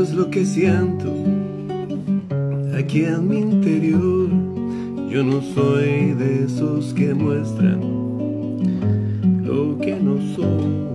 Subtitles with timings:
[0.00, 1.12] es lo que siento
[2.74, 4.28] aquí en mi interior.
[5.10, 7.80] Yo no soy de esos que muestran
[9.44, 10.92] lo que no soy.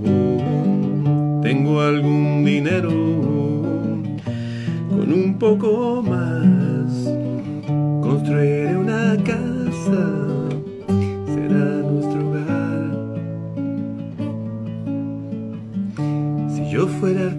[1.44, 2.90] Tengo algún dinero
[4.90, 7.14] con un poco más.
[8.02, 10.02] Construiré una casa,
[11.28, 12.90] será nuestro hogar.
[16.50, 17.37] Si yo fuera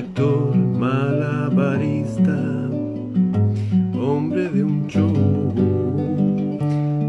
[0.00, 2.40] actor malabarista,
[4.00, 5.52] hombre de un show.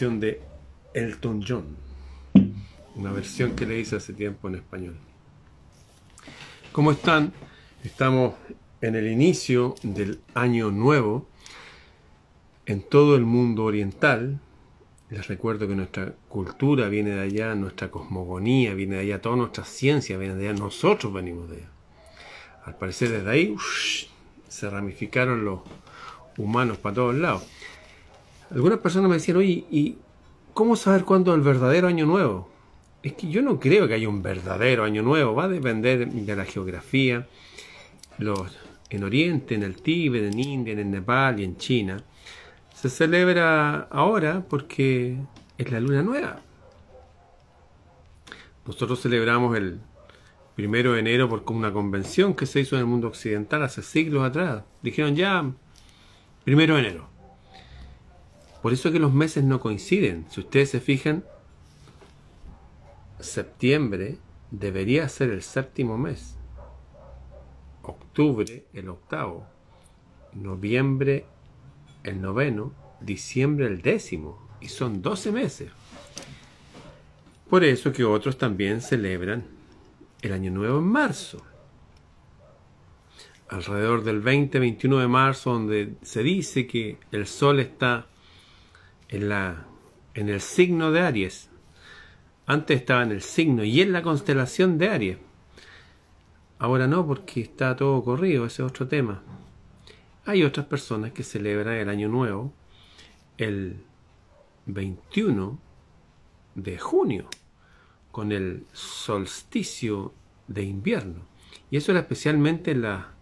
[0.00, 0.40] de
[0.92, 1.76] Elton John,
[2.96, 4.96] una versión que le hice hace tiempo en español.
[6.72, 7.32] ¿Cómo están?
[7.84, 8.34] Estamos
[8.80, 11.28] en el inicio del año nuevo
[12.66, 14.40] en todo el mundo oriental.
[15.10, 19.64] Les recuerdo que nuestra cultura viene de allá, nuestra cosmogonía viene de allá, toda nuestra
[19.64, 21.70] ciencia viene de allá, nosotros venimos de allá.
[22.64, 23.54] Al parecer desde ahí
[24.48, 25.60] se ramificaron los
[26.36, 27.44] humanos para todos lados.
[28.54, 29.98] Algunas personas me decían, oye, ¿y
[30.52, 32.48] cómo saber cuándo es el verdadero año nuevo?
[33.02, 36.36] Es que yo no creo que haya un verdadero año nuevo, va a depender de
[36.36, 37.26] la geografía.
[38.90, 42.04] En Oriente, en el Tíbet, en India, en Nepal y en China,
[42.72, 45.18] se celebra ahora porque
[45.58, 46.40] es la luna nueva.
[48.64, 49.80] Nosotros celebramos el
[50.54, 54.22] primero de enero por una convención que se hizo en el mundo occidental hace siglos
[54.22, 54.62] atrás.
[54.80, 55.50] Dijeron ya,
[56.44, 57.13] primero de enero.
[58.64, 60.24] Por eso que los meses no coinciden.
[60.30, 61.22] Si ustedes se fijan,
[63.20, 64.16] septiembre
[64.50, 66.38] debería ser el séptimo mes.
[67.82, 69.46] Octubre el octavo.
[70.32, 71.26] Noviembre
[72.04, 72.72] el noveno.
[73.02, 74.48] Diciembre el décimo.
[74.62, 75.70] Y son 12 meses.
[77.50, 79.44] Por eso que otros también celebran
[80.22, 81.44] el año nuevo en marzo.
[83.50, 88.06] Alrededor del 20-21 de marzo, donde se dice que el sol está
[89.14, 89.66] en, la,
[90.14, 91.48] en el signo de Aries.
[92.46, 95.18] Antes estaba en el signo y en la constelación de Aries.
[96.58, 99.22] Ahora no, porque está todo corrido, ese es otro tema.
[100.26, 102.52] Hay otras personas que celebran el año nuevo
[103.36, 103.76] el
[104.66, 105.58] 21
[106.54, 107.28] de junio,
[108.10, 110.12] con el solsticio
[110.48, 111.26] de invierno.
[111.70, 113.12] Y eso era especialmente en, la,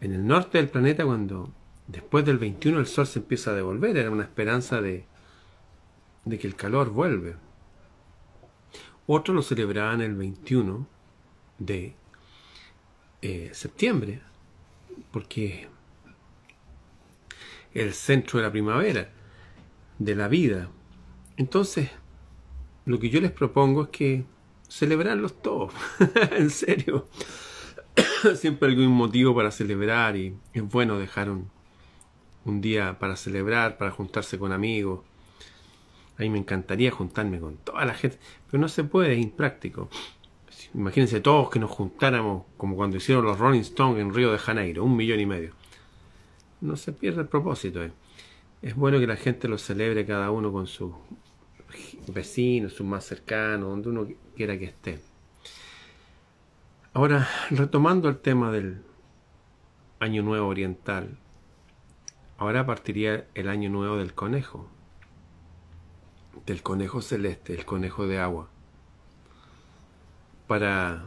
[0.00, 1.52] en el norte del planeta cuando
[1.88, 5.04] después del 21 el sol se empieza a devolver, era una esperanza de,
[6.24, 7.34] de que el calor vuelve.
[9.06, 10.86] Otros lo celebraban el 21
[11.58, 11.96] de
[13.22, 14.20] eh, septiembre,
[15.10, 15.68] porque
[17.72, 19.10] el centro de la primavera,
[19.98, 20.68] de la vida.
[21.38, 21.90] Entonces,
[22.84, 24.24] lo que yo les propongo es que
[24.68, 25.72] celebrarlos todos,
[26.32, 27.08] en serio.
[28.36, 31.50] Siempre hay algún motivo para celebrar y es bueno dejar un,
[32.48, 35.00] un día para celebrar, para juntarse con amigos.
[36.18, 38.18] A mí me encantaría juntarme con toda la gente,
[38.50, 39.88] pero no se puede, es impráctico.
[40.74, 44.84] Imagínense todos que nos juntáramos como cuando hicieron los Rolling Stones en Río de Janeiro,
[44.84, 45.52] un millón y medio.
[46.60, 47.82] No se pierde el propósito.
[47.82, 47.92] ¿eh?
[48.60, 50.92] Es bueno que la gente lo celebre cada uno con sus
[52.08, 54.98] vecinos, sus más cercanos, donde uno quiera que esté.
[56.92, 58.82] Ahora, retomando el tema del
[60.00, 61.16] Año Nuevo Oriental,
[62.38, 64.68] ahora partiría el Año Nuevo del Conejo,
[66.46, 68.48] del Conejo Celeste, el Conejo de Agua.
[70.46, 71.04] Para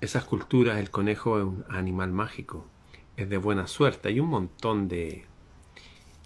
[0.00, 2.66] esas culturas el conejo es un animal mágico,
[3.16, 4.08] es de buena suerte.
[4.08, 5.24] Hay un montón de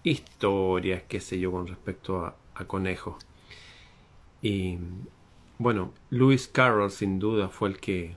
[0.03, 3.23] historias, qué sé yo, con respecto a, a conejos.
[4.41, 4.79] Y
[5.59, 8.15] bueno, Lewis Carroll sin duda fue el que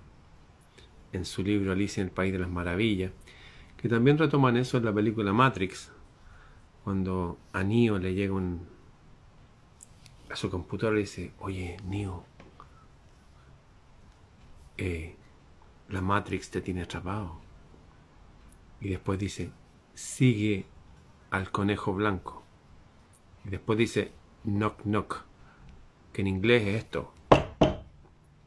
[1.13, 3.13] en su libro Alicia en el País de las Maravillas,
[3.85, 5.93] que también retoman eso en la película Matrix,
[6.85, 8.67] cuando a Neo le llega un,
[10.31, 12.25] a su computadora y dice, oye, Neo,
[14.79, 15.17] eh,
[15.91, 17.39] la Matrix te tiene atrapado.
[18.81, 19.51] Y después dice,
[19.93, 20.65] sigue
[21.31, 22.43] al conejo blanco.
[23.45, 24.13] Y después dice,
[24.45, 25.25] knock knock,
[26.15, 27.13] que en inglés es esto.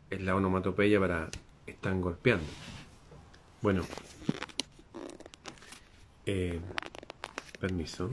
[0.10, 1.30] Es la onomatopeya para
[1.68, 2.48] están golpeando.
[3.62, 3.84] Bueno,
[6.28, 6.60] eh,
[7.60, 8.12] permiso.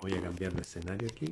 [0.00, 1.30] Voy a cambiar de escenario aquí.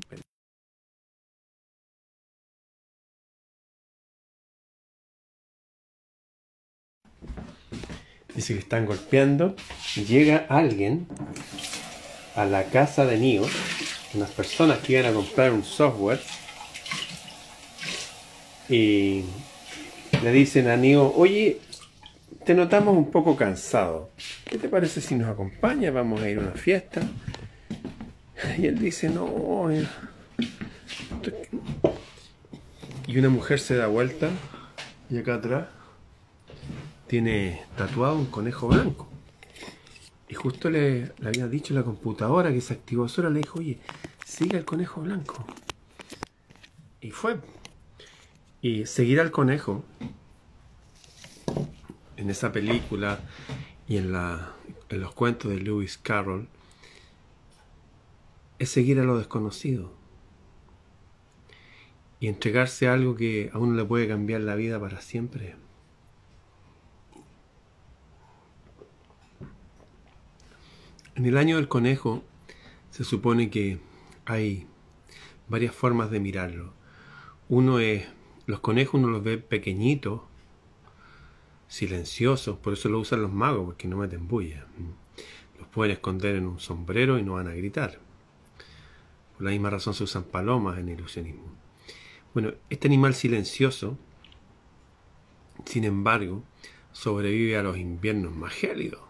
[8.34, 9.54] Dice que están golpeando.
[9.94, 11.06] Llega alguien
[12.34, 13.46] a la casa de Neo,
[14.14, 16.20] unas personas que iban a comprar un software
[18.68, 19.24] y
[20.22, 21.60] le dicen a Neo, oye,
[22.44, 24.10] te notamos un poco cansado.
[24.44, 25.90] ¿Qué te parece si nos acompaña?
[25.90, 27.02] Vamos a ir a una fiesta.
[28.58, 29.70] Y él dice, no.
[29.70, 29.86] Eh".
[33.06, 34.30] Y una mujer se da vuelta
[35.10, 35.66] y acá atrás
[37.06, 39.08] tiene tatuado un conejo blanco.
[40.28, 43.78] Y justo le, había dicho la computadora que se activó sola, le dijo, oye,
[44.24, 45.44] sigue el conejo blanco.
[47.00, 47.36] Y fue.
[48.62, 49.84] Y seguir al conejo
[52.16, 53.20] en esa película
[53.88, 54.52] y en, la,
[54.88, 56.48] en los cuentos de Lewis Carroll
[58.58, 59.92] es seguir a lo desconocido
[62.20, 65.56] y entregarse a algo que a uno le puede cambiar la vida para siempre.
[71.16, 72.22] En el año del conejo
[72.90, 73.80] se supone que
[74.24, 74.66] hay
[75.48, 76.72] varias formas de mirarlo.
[77.48, 78.06] Uno es,
[78.46, 80.20] los conejos uno los ve pequeñitos,
[81.72, 84.66] silenciosos, por eso lo usan los magos, porque no meten bulla.
[85.58, 87.98] Los pueden esconder en un sombrero y no van a gritar.
[89.32, 91.50] Por la misma razón se usan palomas en ilusionismo.
[92.34, 93.96] Bueno, este animal silencioso,
[95.64, 96.44] sin embargo,
[96.92, 99.00] sobrevive a los inviernos más gélidos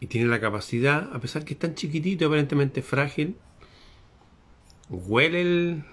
[0.00, 3.36] y tiene la capacidad, a pesar que es tan chiquitito, aparentemente frágil,
[4.90, 5.84] huele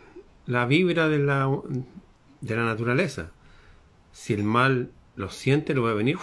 [0.48, 1.62] la vibra de la,
[2.42, 3.33] de la naturaleza.
[4.14, 6.18] Si el mal lo siente, lo va a venir,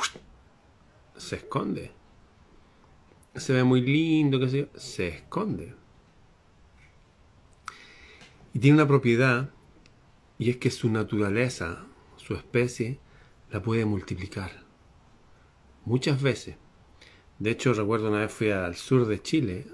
[1.16, 1.90] se esconde.
[3.34, 5.74] Se ve muy lindo, que se, se esconde.
[8.54, 9.50] Y tiene una propiedad,
[10.38, 11.84] y es que su naturaleza,
[12.16, 12.98] su especie,
[13.50, 14.64] la puede multiplicar.
[15.84, 16.56] Muchas veces.
[17.38, 19.66] De hecho, recuerdo una vez fui al sur de Chile,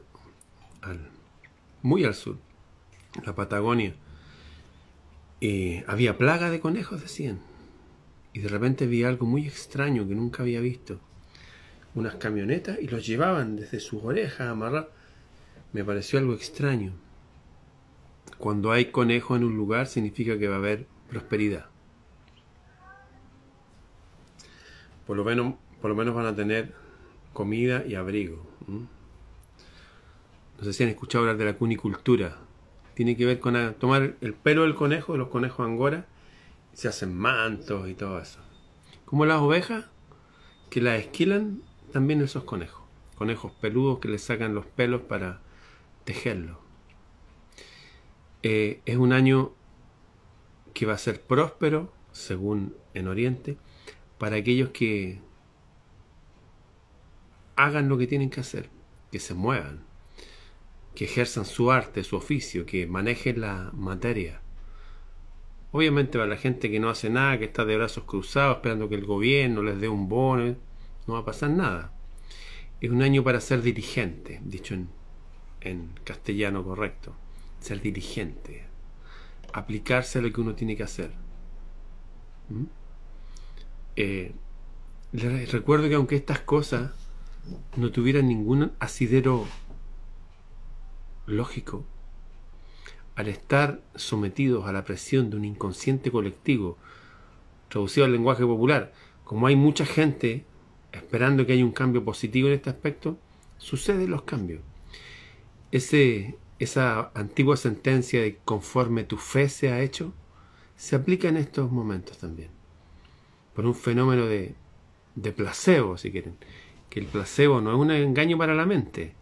[1.83, 2.39] muy al sur,
[3.25, 3.95] la Patagonia,
[5.41, 7.41] y había plaga de conejos, decían.
[8.37, 11.01] Y de repente vi algo muy extraño que nunca había visto.
[11.95, 14.91] Unas camionetas y los llevaban desde sus orejas amarrados.
[15.73, 16.93] Me pareció algo extraño.
[18.37, 21.65] Cuando hay conejos en un lugar significa que va a haber prosperidad.
[25.07, 26.75] Por lo menos, por lo menos van a tener
[27.33, 28.47] comida y abrigo.
[28.67, 28.87] No
[30.63, 32.37] sé si han escuchado hablar de la cunicultura.
[32.93, 36.05] Tiene que ver con tomar el pelo del conejo, de los conejos angora,
[36.77, 38.39] se hacen mantos y todo eso.
[39.07, 39.87] Como las ovejas,
[40.69, 42.83] que las esquilan, también esos conejos.
[43.15, 45.41] Conejos peludos que le sacan los pelos para
[46.05, 46.59] tejerlos.
[48.43, 49.55] Eh, es un año
[50.75, 53.57] que va a ser próspero, según en Oriente,
[54.19, 55.23] para aquellos que
[57.57, 58.69] hagan lo que tienen que hacer,
[59.11, 59.83] que se muevan,
[60.95, 64.43] que ejerzan su arte, su oficio, que manejen la materia.
[65.73, 68.95] Obviamente para la gente que no hace nada, que está de brazos cruzados esperando que
[68.95, 70.57] el gobierno les dé un bono,
[71.07, 71.93] no va a pasar nada.
[72.81, 74.89] Es un año para ser dirigente, dicho en,
[75.61, 77.15] en castellano correcto.
[77.61, 78.65] Ser dirigente.
[79.53, 81.11] Aplicarse a lo que uno tiene que hacer.
[82.49, 82.65] ¿Mm?
[83.97, 84.35] Eh,
[85.13, 86.93] recuerdo que aunque estas cosas
[87.77, 89.47] no tuviera ningún asidero
[91.27, 91.85] lógico,
[93.17, 96.79] al estar sometidos a la presión de un inconsciente colectivo,
[97.69, 98.93] traducido al lenguaje popular,
[99.25, 100.45] como hay mucha gente
[100.93, 103.19] esperando que haya un cambio positivo en este aspecto,
[103.59, 104.63] suceden los cambios.
[105.73, 110.13] Ese, esa antigua sentencia de conforme tu fe se ha hecho,
[110.77, 112.51] se aplica en estos momentos también.
[113.55, 114.55] Por un fenómeno de
[115.17, 116.37] de placebo, si quieren.
[116.89, 119.15] Que el placebo no es un engaño para la mente,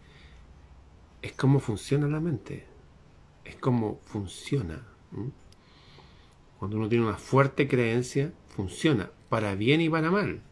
[1.23, 2.67] es cómo funciona la mente,
[3.45, 4.87] es cómo funciona.
[6.59, 10.43] Cuando uno tiene una fuerte creencia, funciona para bien y para mal.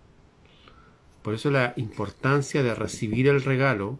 [1.22, 3.98] Por eso la importancia de recibir el regalo,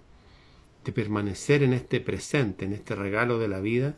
[0.84, 3.96] de permanecer en este presente, en este regalo de la vida,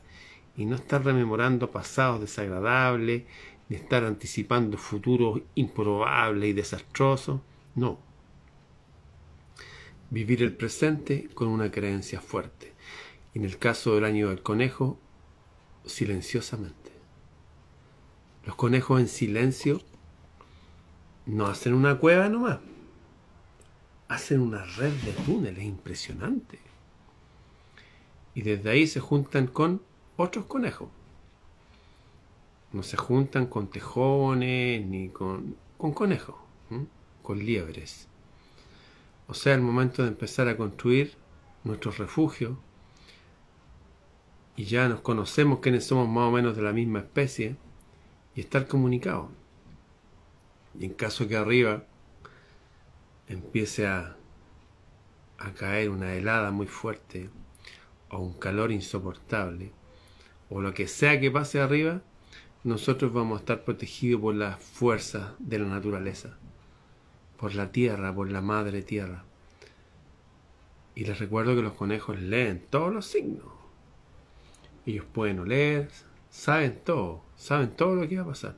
[0.56, 3.24] y no estar rememorando pasados desagradables,
[3.68, 7.40] ni estar anticipando futuros improbables y desastrosos.
[7.74, 7.98] No.
[10.10, 12.73] Vivir el presente con una creencia fuerte.
[13.34, 14.96] En el caso del año del conejo,
[15.84, 16.92] silenciosamente.
[18.44, 19.80] Los conejos en silencio
[21.26, 22.60] no hacen una cueva nomás.
[24.06, 26.60] Hacen una red de túneles impresionante.
[28.34, 29.82] Y desde ahí se juntan con
[30.16, 30.88] otros conejos.
[32.72, 36.36] No se juntan con tejones ni con, con conejos,
[37.22, 38.08] con liebres.
[39.26, 41.14] O sea, el momento de empezar a construir
[41.64, 42.58] nuestros refugios
[44.56, 47.56] y ya nos conocemos quiénes somos más o menos de la misma especie
[48.34, 49.28] y estar comunicados.
[50.78, 51.84] Y en caso que arriba
[53.28, 54.16] empiece a,
[55.38, 57.30] a caer una helada muy fuerte
[58.10, 59.72] o un calor insoportable,
[60.50, 62.02] o lo que sea que pase arriba,
[62.62, 66.38] nosotros vamos a estar protegidos por las fuerzas de la naturaleza,
[67.38, 69.24] por la tierra, por la madre tierra.
[70.94, 73.53] Y les recuerdo que los conejos leen todos los signos.
[74.86, 75.90] Ellos pueden oler,
[76.30, 78.56] saben todo, saben todo lo que va a pasar.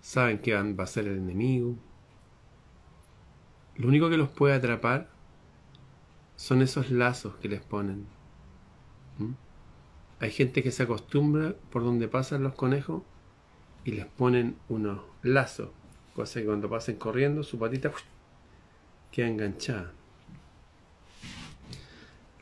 [0.00, 1.76] Saben que va a ser el enemigo.
[3.76, 5.08] Lo único que los puede atrapar
[6.36, 8.06] son esos lazos que les ponen.
[10.20, 13.02] Hay gente que se acostumbra por donde pasan los conejos
[13.84, 15.70] y les ponen unos lazos,
[16.14, 17.92] cosa que cuando pasen corriendo su patita
[19.10, 19.92] queda enganchada.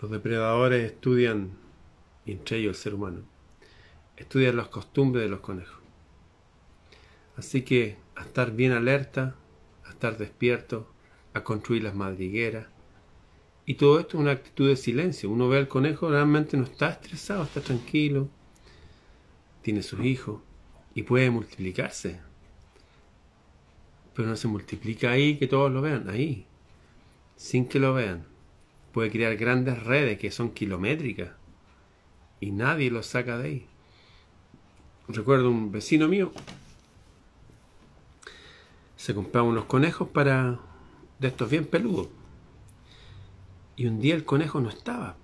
[0.01, 1.53] Los depredadores estudian,
[2.31, 3.23] entre ellos el ser humano,
[4.17, 5.81] estudian las costumbres de los conejos.
[7.37, 9.35] Así que a estar bien alerta,
[9.85, 10.89] a estar despierto,
[11.35, 12.67] a construir las madrigueras,
[13.65, 15.31] y todo esto es una actitud de silencio.
[15.31, 18.29] Uno ve al conejo, realmente no está estresado, está tranquilo,
[19.63, 20.41] tiene sus hijos
[20.95, 22.21] y puede multiplicarse.
[24.15, 26.47] Pero no se multiplica ahí que todos lo vean, ahí,
[27.37, 28.27] sin que lo vean.
[28.93, 31.31] Puede crear grandes redes que son kilométricas
[32.43, 33.67] y nadie lo saca de ahí.
[35.07, 36.33] Recuerdo un vecino mío,
[38.97, 40.59] se compraba unos conejos para
[41.21, 42.09] de estos bien peludos
[43.77, 45.15] y un día el conejo no estaba.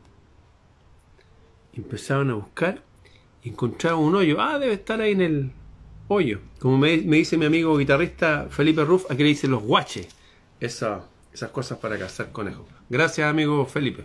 [1.72, 2.84] Empezaron a buscar
[3.42, 4.40] y encontraron un hoyo.
[4.40, 5.50] Ah, debe estar ahí en el
[6.06, 6.40] hoyo.
[6.60, 10.06] Como me, dice mi amigo guitarrista Felipe Ruff, aquí le dicen los guaches.
[10.60, 11.02] esas
[11.50, 12.66] cosas para cazar conejos.
[12.88, 14.04] Gracias, amigo Felipe.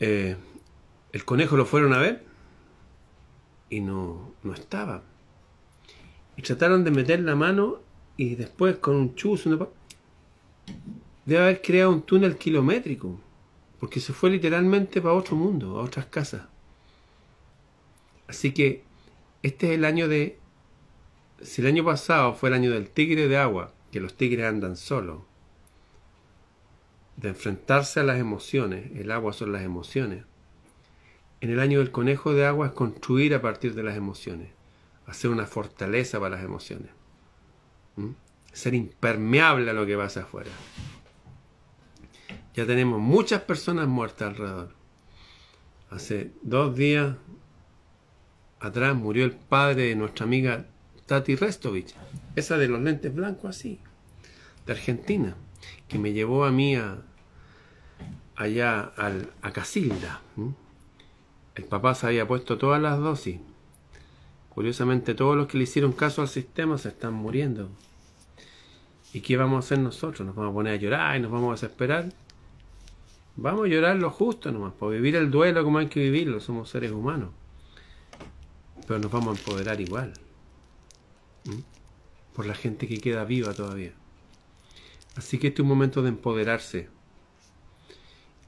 [0.00, 0.36] Eh,
[1.12, 2.24] el conejo lo fueron a ver
[3.68, 5.02] y no, no estaba.
[6.36, 7.80] Y trataron de meter la mano
[8.16, 9.72] y después con un chuzo,
[11.24, 13.20] debe haber creado un túnel kilométrico,
[13.78, 16.42] porque se fue literalmente para otro mundo, a otras casas.
[18.28, 18.84] Así que
[19.42, 20.38] este es el año de...
[21.42, 24.76] Si el año pasado fue el año del tigre de agua, que los tigres andan
[24.76, 25.22] solos,
[27.16, 30.24] de enfrentarse a las emociones, el agua son las emociones.
[31.40, 34.50] En el año del conejo de agua es construir a partir de las emociones,
[35.06, 36.90] hacer una fortaleza para las emociones,
[38.52, 40.50] ser impermeable a lo que pasa afuera.
[42.54, 44.74] Ya tenemos muchas personas muertas alrededor.
[45.90, 47.16] Hace dos días
[48.60, 50.66] atrás murió el padre de nuestra amiga
[51.06, 51.94] Tati Restovich,
[52.36, 53.80] esa de los lentes blancos así,
[54.66, 55.36] de Argentina,
[55.88, 56.76] que me llevó a mí
[58.36, 58.92] allá
[59.42, 60.20] a Casilda.
[61.60, 63.38] El papá se había puesto todas las dosis.
[64.48, 67.68] Curiosamente, todos los que le hicieron caso al sistema se están muriendo.
[69.12, 70.26] ¿Y qué vamos a hacer nosotros?
[70.26, 72.14] ¿Nos vamos a poner a llorar y nos vamos a desesperar?
[73.36, 76.70] Vamos a llorar lo justo nomás, por vivir el duelo como hay que vivirlo, somos
[76.70, 77.28] seres humanos.
[78.86, 80.14] Pero nos vamos a empoderar igual.
[82.34, 83.92] Por la gente que queda viva todavía.
[85.14, 86.88] Así que este es un momento de empoderarse.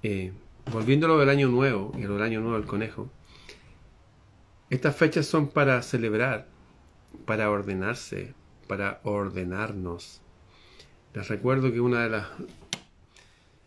[0.02, 0.32] Eh,
[0.70, 3.10] volviéndolo del año nuevo y del año nuevo del conejo.
[4.70, 6.48] Estas fechas son para celebrar,
[7.26, 8.34] para ordenarse,
[8.68, 10.22] para ordenarnos.
[11.14, 12.28] Les recuerdo que una de las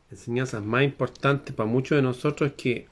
[0.10, 2.88] enseñanzas más importantes para muchos de nosotros es que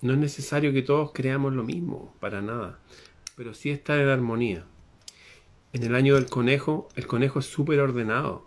[0.00, 2.78] no es necesario que todos creamos lo mismo, para nada,
[3.36, 4.64] pero sí estar en armonía.
[5.72, 8.44] En el año del conejo, el conejo es súper ordenado.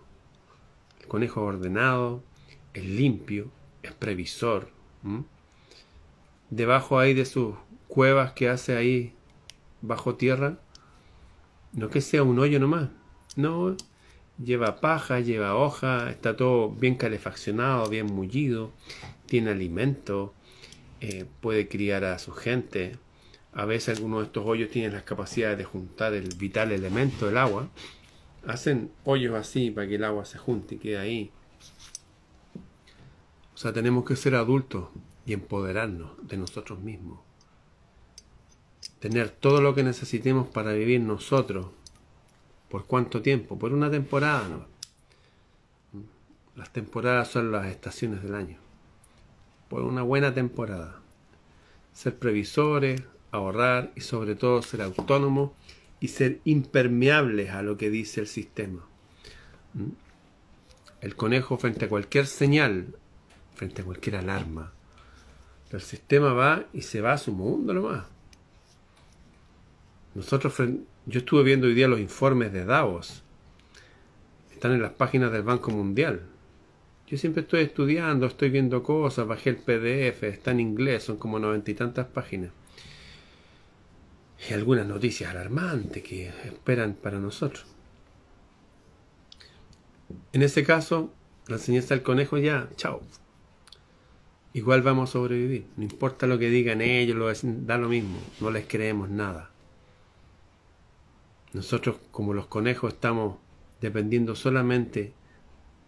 [1.02, 2.24] El conejo es ordenado,
[2.74, 3.52] es limpio,
[3.86, 4.70] es previsor.
[6.50, 7.56] Debajo ahí de sus
[7.88, 9.14] cuevas que hace ahí
[9.82, 10.58] bajo tierra,
[11.74, 12.90] no que sea un hoyo nomás.
[13.36, 13.76] No,
[14.44, 18.72] lleva paja, lleva hoja, está todo bien calefaccionado, bien mullido,
[19.26, 20.34] tiene alimento,
[21.02, 22.98] eh, puede criar a su gente.
[23.54, 27.38] A veces algunos de estos hoyos tienen las capacidades de juntar el vital elemento del
[27.38, 27.70] agua.
[28.46, 31.32] Hacen hoyos así para que el agua se junte y quede ahí.
[33.56, 34.90] O sea, tenemos que ser adultos
[35.26, 37.20] y empoderarnos de nosotros mismos.
[39.00, 41.68] Tener todo lo que necesitemos para vivir nosotros.
[42.70, 43.58] ¿Por cuánto tiempo?
[43.58, 44.68] Por una temporada.
[46.56, 48.58] Las temporadas son las estaciones del año.
[49.70, 51.00] Por una buena temporada.
[51.94, 55.52] Ser previsores, ahorrar y sobre todo ser autónomos
[56.02, 58.86] y ser impermeables a lo que dice el sistema.
[59.74, 59.92] ¿Mm?
[61.02, 62.96] El conejo frente a cualquier señal,
[63.56, 64.72] frente a cualquier alarma,
[65.72, 68.06] el sistema va y se va a su mundo nomás.
[70.14, 70.56] Nosotros,
[71.06, 73.24] yo estuve viendo hoy día los informes de Davos.
[74.52, 76.22] Están en las páginas del Banco Mundial.
[77.08, 81.38] Yo siempre estoy estudiando, estoy viendo cosas, bajé el PDF, está en inglés, son como
[81.38, 82.52] noventa y tantas páginas.
[84.50, 87.66] Y algunas noticias alarmantes que esperan para nosotros.
[90.32, 91.14] En ese caso,
[91.48, 93.02] la enseñanza del conejo ya, chao.
[94.56, 95.66] Igual vamos a sobrevivir.
[95.76, 98.18] No importa lo que digan ellos, lo, da lo mismo.
[98.40, 99.52] No les creemos nada.
[101.52, 103.36] Nosotros, como los conejos, estamos
[103.82, 105.12] dependiendo solamente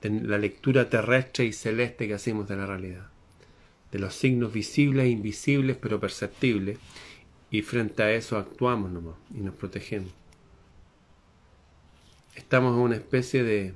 [0.01, 3.07] de la lectura terrestre y celeste que hacemos de la realidad.
[3.93, 6.77] De los signos visibles e invisibles, pero perceptibles.
[7.49, 10.11] Y frente a eso actuamos nomás y nos protegemos.
[12.35, 13.73] Estamos en una especie de.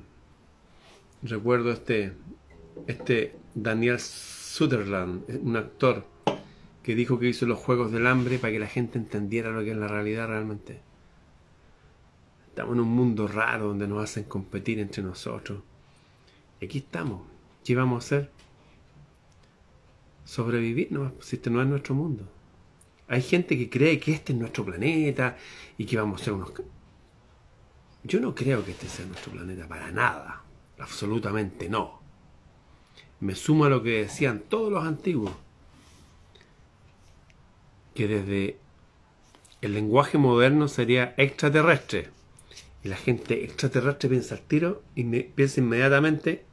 [1.23, 2.11] Recuerdo este,
[2.87, 3.97] este Daniel
[4.51, 6.05] Sutherland, un actor
[6.83, 9.71] que dijo que hizo los Juegos del Hambre para que la gente entendiera lo que
[9.71, 10.81] es la realidad realmente.
[12.49, 15.63] Estamos en un mundo raro donde nos hacen competir entre nosotros.
[16.59, 17.21] Y aquí estamos.
[17.63, 18.31] ¿Qué vamos a hacer?
[20.25, 22.29] Sobrevivir no, si este no es nuestro mundo.
[23.07, 25.37] Hay gente que cree que este es nuestro planeta
[25.77, 26.51] y que vamos a ser unos...
[28.03, 30.43] Yo no creo que este sea nuestro planeta para nada.
[30.77, 32.00] Absolutamente no.
[33.21, 35.31] Me sumo a lo que decían todos los antiguos.
[37.95, 38.57] Que desde
[39.61, 42.09] el lenguaje moderno sería extraterrestre
[42.83, 46.45] y la gente extraterrestre piensa al tiro y me, piensa inmediatamente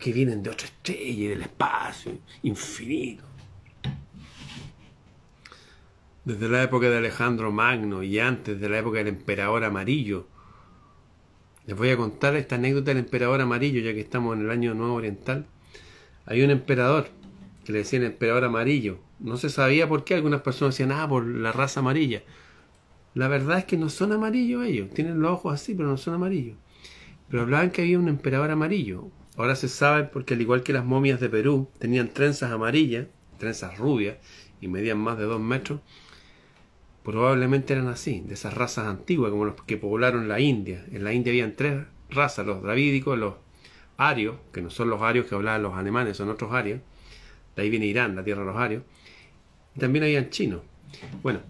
[0.00, 3.24] que vienen de otra estrella y del espacio infinito.
[6.24, 10.26] Desde la época de Alejandro Magno y antes de la época del emperador amarillo.
[11.66, 14.72] Les voy a contar esta anécdota del emperador amarillo, ya que estamos en el año
[14.74, 15.46] nuevo oriental.
[16.30, 17.08] Hay un emperador
[17.64, 18.98] que le decían emperador amarillo.
[19.18, 22.22] No se sabía por qué, algunas personas decían, ah, por la raza amarilla.
[23.14, 26.14] La verdad es que no son amarillos ellos, tienen los ojos así, pero no son
[26.14, 26.58] amarillos.
[27.30, 29.08] Pero hablaban que había un emperador amarillo.
[29.38, 33.06] Ahora se sabe porque al igual que las momias de Perú tenían trenzas amarillas,
[33.38, 34.18] trenzas rubias,
[34.60, 35.80] y medían más de dos metros,
[37.04, 40.84] probablemente eran así, de esas razas antiguas, como los que poblaron la India.
[40.92, 43.34] En la India habían tres razas, los dravídicos, los
[43.98, 46.80] arios, que no son los arios que hablaban los alemanes, son otros arios.
[47.54, 48.82] De ahí viene Irán, la tierra de los arios.
[49.74, 50.62] Y también habían chinos.
[51.22, 51.40] Bueno,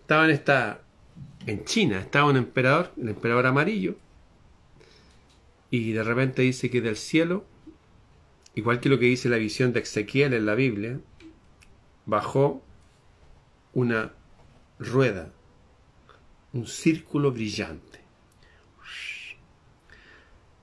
[0.00, 0.80] estaban esta,
[1.46, 3.96] en China, estaba un emperador, el emperador amarillo,
[5.70, 7.44] y de repente dice que del cielo,
[8.54, 10.98] igual que lo que dice la visión de Ezequiel en la Biblia,
[12.06, 12.62] bajó
[13.74, 14.12] una
[14.78, 15.32] rueda,
[16.52, 18.00] un círculo brillante.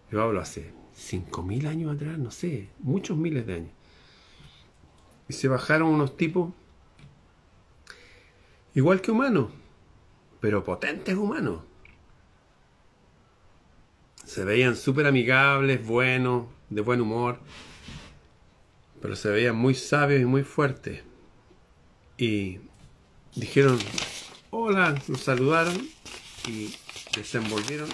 [0.09, 0.63] Yo hablo así,
[1.11, 3.71] 5.000 años atrás, no sé, muchos miles de años.
[5.27, 6.53] Y se bajaron unos tipos
[8.73, 9.49] igual que humanos,
[10.39, 11.61] pero potentes humanos.
[14.25, 17.39] Se veían súper amigables, buenos, de buen humor,
[19.01, 21.03] pero se veían muy sabios y muy fuertes.
[22.17, 22.59] Y
[23.35, 23.77] dijeron,
[24.49, 25.75] hola, nos saludaron
[26.47, 26.73] y
[27.15, 27.89] desenvolvieron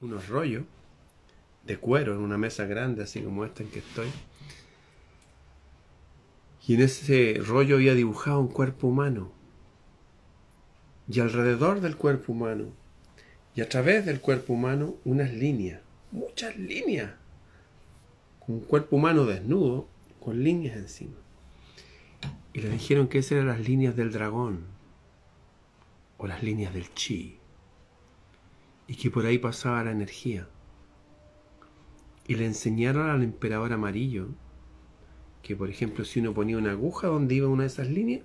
[0.00, 0.64] unos rollos
[1.66, 4.08] de cuero en una mesa grande, así como esta en que estoy.
[6.66, 9.32] Y en ese rollo había dibujado un cuerpo humano
[11.08, 12.66] y alrededor del cuerpo humano
[13.54, 15.80] y a través del cuerpo humano unas líneas,
[16.12, 17.12] muchas líneas,
[18.46, 19.88] un cuerpo humano desnudo
[20.20, 21.16] con líneas encima.
[22.52, 24.66] Y le dijeron que esas eran las líneas del dragón.
[26.22, 27.39] o las líneas del chi,
[28.90, 30.48] y que por ahí pasaba la energía.
[32.26, 34.26] Y le enseñaron al emperador amarillo
[35.44, 38.22] que, por ejemplo, si uno ponía una aguja donde iba una de esas líneas,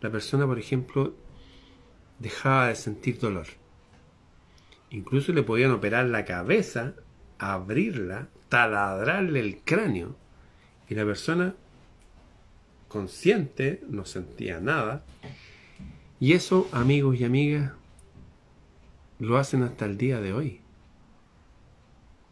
[0.00, 1.14] la persona, por ejemplo,
[2.20, 3.46] dejaba de sentir dolor.
[4.88, 6.94] Incluso le podían operar la cabeza,
[7.36, 10.16] abrirla, taladrarle el cráneo,
[10.88, 11.54] y la persona
[12.88, 15.04] consciente no sentía nada.
[16.18, 17.72] Y eso, amigos y amigas,
[19.18, 20.60] lo hacen hasta el día de hoy.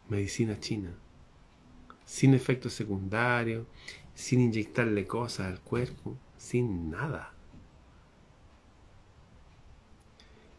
[0.09, 0.91] Medicina china.
[2.05, 3.65] Sin efectos secundarios,
[4.13, 7.33] sin inyectarle cosas al cuerpo, sin nada.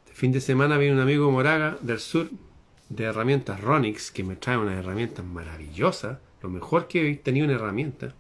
[0.04, 2.28] Este fin de semana viene un amigo Moraga del sur
[2.88, 7.52] de herramientas Ronix que me trae unas herramientas maravillosas, lo mejor que he tenido en
[7.52, 8.14] herramientas.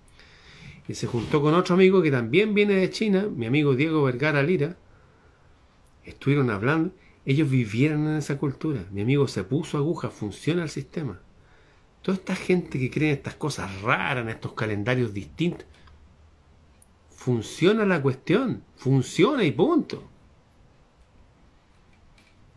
[0.88, 4.44] Y se juntó con otro amigo que también viene de China, mi amigo Diego Vergara
[4.44, 4.76] Lira.
[6.04, 6.92] Estuvieron hablando
[7.26, 8.86] ellos vivieron en esa cultura.
[8.92, 11.20] Mi amigo se puso aguja, funciona el sistema.
[12.00, 15.66] Toda esta gente que cree en estas cosas raras, en estos calendarios distintos,
[17.10, 20.08] funciona la cuestión, funciona y punto.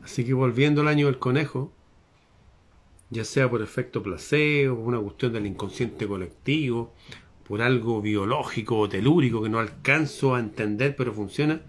[0.04, 1.74] Así que volviendo al año del conejo,
[3.10, 6.94] ya sea por efecto placebo, por una cuestión del inconsciente colectivo,
[7.48, 11.60] por algo biológico o telúrico que no alcanzo a entender, pero funciona,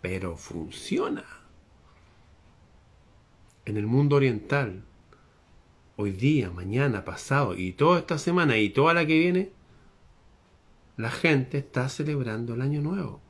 [0.00, 1.39] pero funciona
[3.64, 4.82] en el mundo oriental,
[5.96, 9.50] hoy día, mañana, pasado y toda esta semana y toda la que viene,
[10.96, 13.20] la gente está celebrando el año nuevo.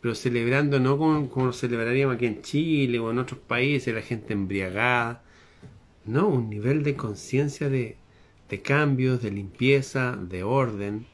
[0.00, 4.32] Pero celebrando no como, como celebraríamos aquí en Chile o en otros países, la gente
[4.32, 5.22] embriagada.
[6.04, 7.96] No, un nivel de conciencia de,
[8.48, 11.06] de cambios, de limpieza, de orden,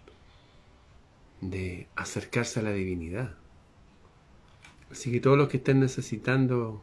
[1.41, 3.35] de acercarse a la divinidad.
[4.91, 6.83] Así que todos los que estén necesitando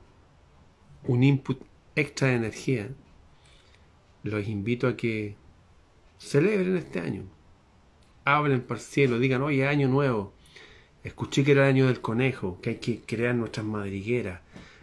[1.04, 1.62] un input
[1.96, 2.90] extra de energía,
[4.24, 5.36] los invito a que
[6.18, 7.24] celebren este año.
[8.26, 10.34] Hablen para el cielo, digan, oye, año nuevo.
[11.04, 14.42] Escuché que era el año del conejo, que hay que crear nuestras madrigueras,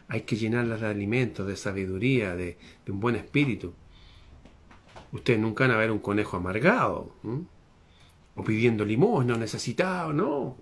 [0.08, 2.56] hay que llenarlas de alimentos, de sabiduría, de,
[2.88, 3.74] un buen espíritu.
[5.12, 7.14] Ustedes nunca van a ver un conejo amargado,
[8.34, 10.56] o pidiendo limosna, necesitado, no.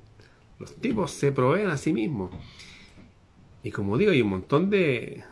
[0.59, 2.31] Los tipos se proveen a sí mismos.
[3.63, 5.25] Y como digo, hay un montón de,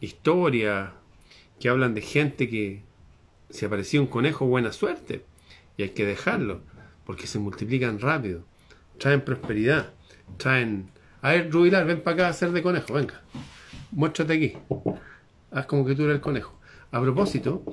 [0.00, 0.90] historias
[1.60, 2.82] que hablan de gente que
[3.50, 5.24] se aparecía un conejo, buena suerte.
[5.76, 6.60] Y hay que dejarlo,
[7.04, 8.44] porque se multiplican rápido.
[8.98, 9.92] Traen prosperidad.
[10.36, 10.90] Traen...
[11.22, 13.22] A ver, Rubilar, ven para acá a hacer de conejo, venga.
[13.90, 14.52] Muéstrate aquí.
[15.50, 16.58] Haz como que tú eres el conejo.
[16.92, 17.64] A propósito,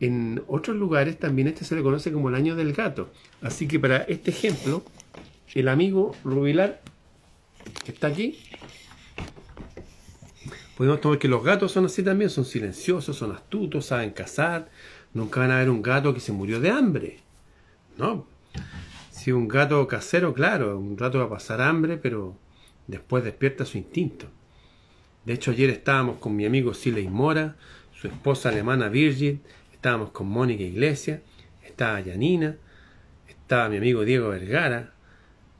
[0.00, 3.10] en otros lugares también este se le conoce como el año del gato.
[3.42, 4.82] Así que para este ejemplo,
[5.54, 6.80] el amigo Rubilar,
[7.84, 8.38] que está aquí,
[10.76, 14.68] Podemos tomar que los gatos son así también, son silenciosos, son astutos, saben cazar.
[15.12, 17.20] Nunca van a ver un gato que se murió de hambre.
[17.96, 18.26] No.
[19.10, 22.36] Si un gato casero, claro, un rato va a pasar hambre, pero
[22.88, 24.26] después despierta su instinto.
[25.24, 27.56] De hecho, ayer estábamos con mi amigo Siley Mora,
[27.94, 29.40] su esposa alemana Virgil,
[29.72, 31.20] estábamos con Mónica Iglesias,
[31.64, 32.56] estaba Janina,
[33.28, 34.92] estaba mi amigo Diego Vergara,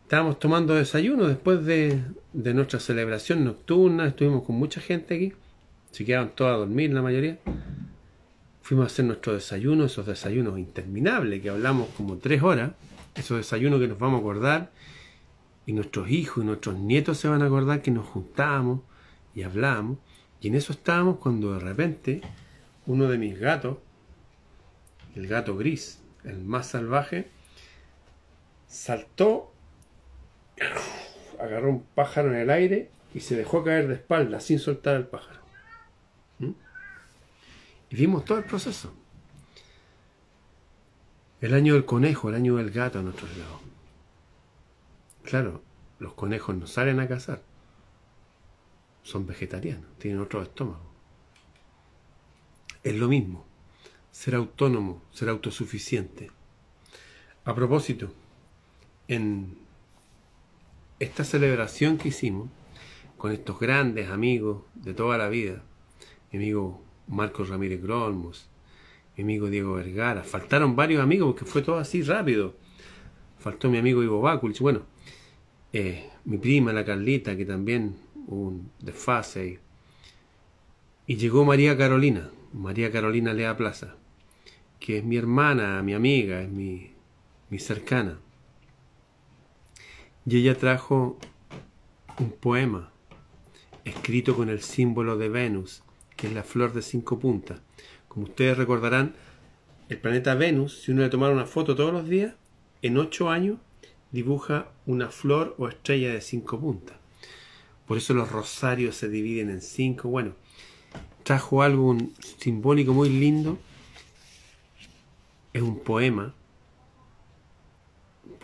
[0.03, 2.03] estábamos tomando desayuno después de,
[2.35, 5.33] nuestra celebración nocturna, estuvimos con mucha gente aquí,
[5.93, 7.39] se quedaron todos a dormir la mayoría.
[8.63, 12.73] Fuimos a hacer nuestro desayuno, esos desayunos interminables que hablamos como tres horas,
[13.15, 14.71] esos desayunos que nos vamos a acordar
[15.67, 18.81] y nuestros hijos y nuestros nietos se van a acordar que nos juntamos
[19.35, 19.99] y hablamos.
[20.41, 22.21] Y en eso estábamos cuando de repente
[22.87, 23.79] uno de mis gatos,
[25.15, 27.29] el gato gris, el más salvaje,
[28.67, 29.53] saltó
[31.45, 35.07] agarró un pájaro en el aire y se dejó caer de espalda sin soltar el
[35.07, 35.41] pájaro.
[36.39, 36.53] ¿Mm?
[37.91, 38.93] Y vimos todo el proceso.
[41.41, 43.61] El año del conejo, el año del gato a nuestro lado.
[45.23, 45.63] Claro,
[45.99, 47.43] los conejos no salen a cazar.
[49.03, 50.93] Son vegetarianos, tienen otro estómago.
[52.83, 53.45] Es lo mismo,
[54.11, 56.31] ser autónomo, ser autosuficiente.
[57.45, 58.13] A propósito,
[59.09, 59.64] en
[61.05, 62.49] esta celebración que hicimos
[63.17, 65.63] con estos grandes amigos de toda la vida,
[66.33, 68.49] mi amigo Marcos Ramírez Grolmos,
[69.17, 72.57] mi amigo Diego Vergara, faltaron varios amigos porque fue todo así rápido.
[73.39, 74.83] Faltó mi amigo Ivo Bakulich, bueno,
[75.73, 79.61] eh, mi prima la Carlita, que también un desfase.
[81.07, 83.97] Y llegó María Carolina, María Carolina Lea Plaza,
[84.81, 86.93] que es mi hermana, mi amiga, es mi,
[87.51, 88.19] mi cercana.
[90.27, 91.19] Y ella trajo
[92.19, 92.91] un poema
[93.85, 95.83] escrito con el símbolo de Venus,
[96.17, 97.61] que es la flor de cinco puntas.
[98.09, 99.15] Como ustedes recordarán,
[99.89, 102.35] el planeta Venus, si uno le tomara una foto todos los días,
[102.81, 103.59] en ocho años
[104.13, 106.97] dibuja una flor o estrella de cinco puntas.
[107.87, 110.09] Por eso los rosarios se dividen en cinco.
[110.09, 110.35] Bueno,
[111.23, 111.97] trajo algo
[112.39, 113.59] simbólico muy lindo.
[115.53, 116.35] Es un poema.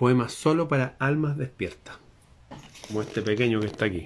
[0.01, 1.99] Poema solo para almas despiertas.
[2.89, 4.03] Como este pequeño que está aquí.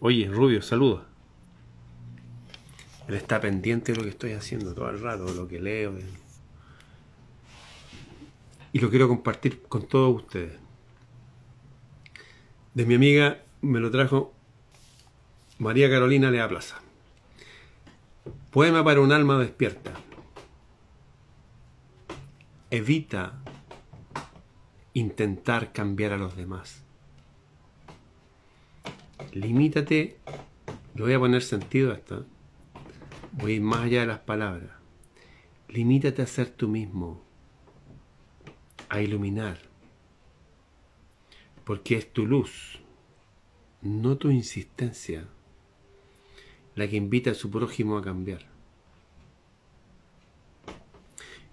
[0.00, 1.06] Oye, Rubio, saluda.
[3.06, 5.96] Él está pendiente de lo que estoy haciendo todo el rato, lo que leo.
[8.72, 10.58] Y lo quiero compartir con todos ustedes.
[12.74, 14.34] De mi amiga me lo trajo
[15.58, 16.80] María Carolina Lea Plaza.
[18.50, 19.92] Poema para un alma despierta.
[22.72, 23.44] Evita
[24.94, 26.82] intentar cambiar a los demás.
[29.32, 30.18] Limítate,
[30.94, 32.24] le voy a poner sentido a esto,
[33.32, 34.70] voy a ir más allá de las palabras.
[35.68, 37.20] Limítate a ser tú mismo,
[38.88, 39.58] a iluminar,
[41.64, 42.80] porque es tu luz,
[43.82, 45.26] no tu insistencia,
[46.76, 48.46] la que invita a su prójimo a cambiar.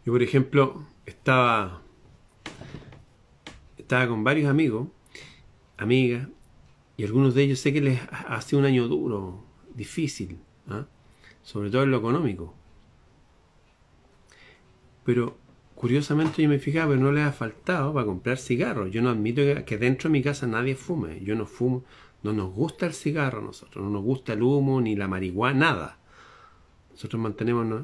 [0.05, 1.81] Yo, por ejemplo, estaba,
[3.91, 4.87] estaba con varios amigos,
[5.75, 6.25] amigas,
[6.95, 9.43] y algunos de ellos sé que les hace un año duro,
[9.75, 10.37] difícil,
[10.69, 10.85] ¿ah?
[11.43, 12.55] sobre todo en lo económico.
[15.03, 15.37] Pero
[15.75, 18.91] curiosamente yo me fijaba, pero no les ha faltado para comprar cigarros.
[18.91, 21.21] Yo no admito que, dentro de mi casa nadie fume.
[21.21, 21.83] Yo no fumo,
[22.23, 25.59] no nos gusta el cigarro a nosotros, no nos gusta el humo, ni la marihuana,
[25.59, 25.97] nada.
[26.91, 27.83] Nosotros mantenemos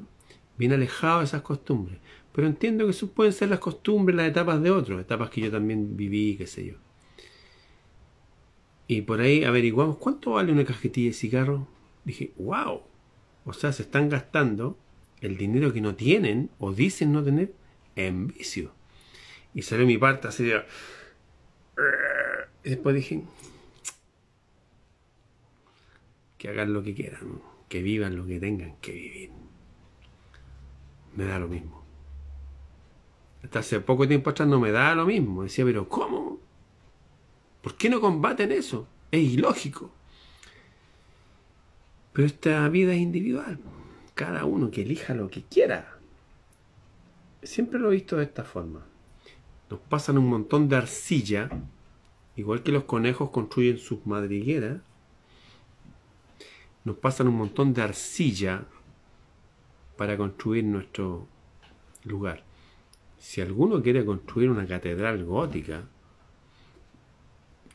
[0.57, 1.99] bien alejados de esas costumbres.
[2.37, 5.49] Pero entiendo que eso pueden ser las costumbres, las etapas de otros, etapas que yo
[5.49, 6.75] también viví, qué sé yo.
[8.85, 11.67] Y por ahí averiguamos cuánto vale una cajetilla de cigarro.
[12.05, 12.83] Dije, wow.
[13.43, 14.77] O sea, se están gastando
[15.19, 17.55] el dinero que no tienen o dicen no tener
[17.95, 18.71] en vicio.
[19.55, 20.63] Y salió mi parte así de...
[22.63, 23.23] Y después dije,
[26.37, 29.31] que hagan lo que quieran, que vivan lo que tengan que vivir.
[31.15, 31.86] Me da lo mismo.
[33.47, 35.43] Hasta hace poco tiempo atrás no me da lo mismo.
[35.43, 36.37] Decía, pero ¿cómo?
[37.61, 38.89] ¿Por qué no combaten eso?
[39.09, 39.89] Es ilógico.
[42.11, 43.57] Pero esta vida es individual.
[44.15, 45.97] Cada uno que elija lo que quiera.
[47.41, 48.85] Siempre lo he visto de esta forma.
[49.69, 51.47] Nos pasan un montón de arcilla,
[52.35, 54.81] igual que los conejos construyen sus madrigueras.
[56.83, 58.65] Nos pasan un montón de arcilla
[59.95, 61.25] para construir nuestro
[62.03, 62.46] lugar.
[63.27, 65.83] Si alguno quiere construir una catedral gótica,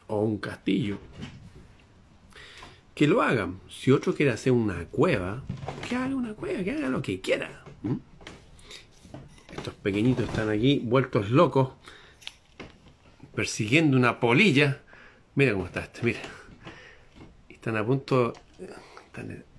[0.06, 0.96] o un castillo,
[2.94, 3.60] que lo hagan.
[3.68, 5.42] Si otro quiere hacer una cueva,
[5.86, 7.64] que haga una cueva, que haga lo que quiera.
[9.54, 11.72] Estos pequeñitos están aquí vueltos locos,
[13.34, 14.80] persiguiendo una polilla.
[15.34, 16.20] Mira cómo está este, mira.
[17.50, 18.32] Están a punto.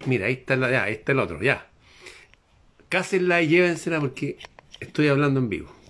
[0.08, 1.70] mira, ahí está, ahí está el otro, ya.
[2.90, 4.40] Cásenla y llévensela porque
[4.80, 5.83] estoy hablando en vivo.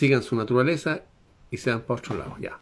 [0.00, 1.02] Sigan su naturaleza
[1.50, 2.58] y se dan para otro lado, ya.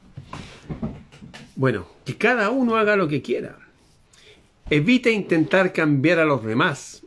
[1.55, 3.61] Bueno, que cada uno haga lo que quiera.
[4.71, 7.07] Evita intentar cambiar a los demás.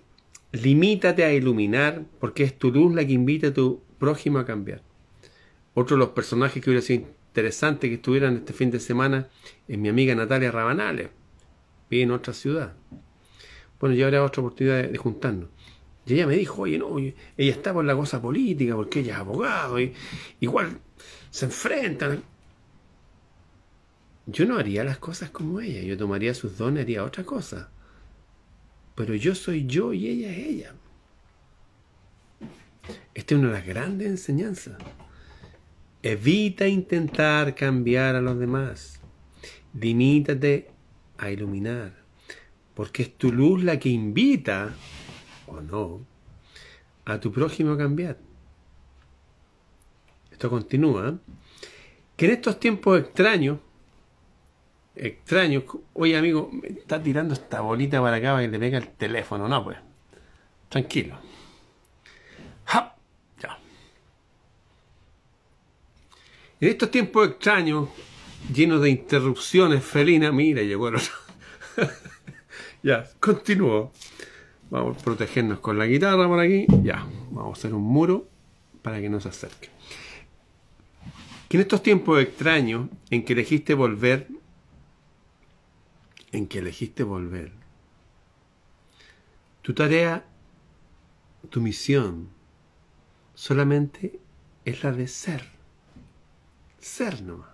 [0.54, 4.82] Limítate a iluminar, porque es tu luz la que invita a tu prójimo a cambiar.
[5.74, 9.28] Otro de los personajes que hubiera sido interesante que estuvieran este fin de semana
[9.67, 11.10] es mi amiga Natalia Rabanales.
[11.89, 12.74] Vive en otra ciudad.
[13.82, 15.50] Bueno, ya habrá otra oportunidad de, juntarnos.
[16.05, 19.19] Y ella me dijo, oye, no, ella está por la cosa política, porque ella es
[19.19, 19.93] abogado, y
[20.39, 20.79] igual
[21.29, 22.23] se enfrentan.
[24.25, 27.69] Yo no haría las cosas como ella, yo tomaría sus dones, haría otra cosa.
[28.95, 30.75] Pero yo soy yo y ella es ella.
[33.13, 34.77] Esta es una de las grandes enseñanzas.
[36.03, 38.99] Evita intentar cambiar a los demás.
[39.73, 40.69] Limítate
[41.17, 41.93] a iluminar.
[42.73, 44.73] Porque es tu luz la que invita,
[45.51, 46.05] o no,
[47.05, 48.17] a tu prójimo cambiar
[50.49, 51.17] continúa,
[52.15, 53.59] que en estos tiempos extraños,
[54.95, 58.89] extraños, oye amigo, me está tirando esta bolita para acá para que le pega el
[58.89, 59.77] teléfono, no pues,
[60.69, 61.17] tranquilo.
[63.41, 63.57] Ya.
[66.59, 67.89] En estos tiempos extraños,
[68.53, 71.13] llenos de interrupciones felinas, mira, llegó el otro.
[72.83, 73.91] ya, continúo.
[74.71, 76.65] Vamos a protegernos con la guitarra por aquí.
[76.81, 78.29] Ya, vamos a hacer un muro
[78.81, 79.69] para que no se acerque.
[81.49, 84.29] que en estos tiempos extraños en que elegiste volver,
[86.31, 87.51] en que elegiste volver,
[89.62, 90.25] tu tarea,
[91.49, 92.29] tu misión,
[93.34, 94.21] solamente
[94.63, 95.49] es la de ser.
[96.79, 97.49] Ser nomás.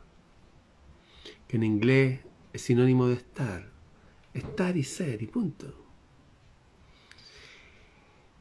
[1.48, 2.20] Que en inglés
[2.54, 3.72] es sinónimo de estar.
[4.36, 5.87] Estar y ser y punto.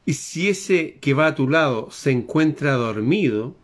[0.07, 3.57] Y si ese que va a tu lado se encuentra dormido,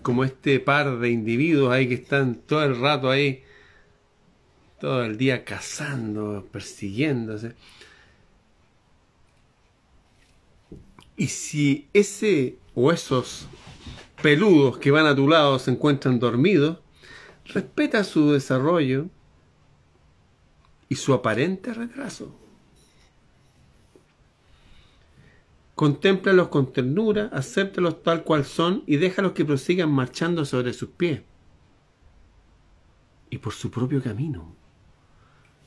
[0.00, 3.42] como este par de individuos ahí que están todo el rato ahí,
[4.78, 7.56] todo el día cazando, persiguiéndose.
[11.16, 13.48] Y si ese o esos
[14.22, 16.78] peludos que van a tu lado se encuentran dormidos,
[17.46, 19.06] respeta su desarrollo
[20.88, 22.45] y su aparente retraso.
[25.76, 31.20] Contémplalos con ternura, acéptalos tal cual son y déjalos que prosigan marchando sobre sus pies
[33.28, 34.54] y por su propio camino.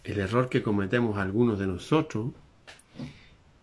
[0.04, 2.32] El error que cometemos algunos de nosotros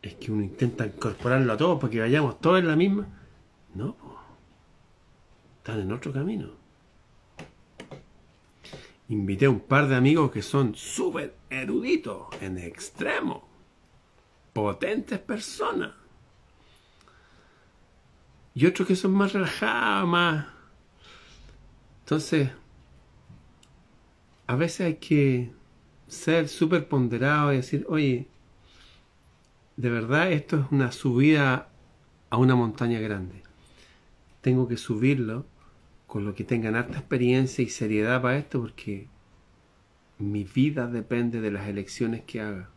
[0.01, 3.09] es que uno intenta incorporarlo a todos para que vayamos todos en la misma.
[3.75, 3.97] No,
[5.57, 6.51] están en otro camino.
[9.09, 13.49] Invité a un par de amigos que son súper eruditos, en extremo,
[14.53, 16.06] potentes personas
[18.57, 20.47] y otros que son más relajados, más...
[22.01, 22.51] Entonces,
[24.47, 25.51] a veces hay que
[26.09, 28.29] ser súper ponderado y decir, oye,
[29.77, 31.69] de verdad esto es una subida
[32.31, 33.43] a una montaña grande.
[34.41, 35.45] Tengo que subirlo
[36.07, 39.07] con lo que tengan harta experiencia y seriedad para esto porque
[40.17, 42.71] mi vida depende de las elecciones que haga.